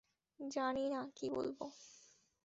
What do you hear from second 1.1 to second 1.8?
কী বলবো।